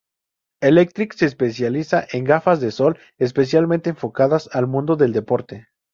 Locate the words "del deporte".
4.95-5.67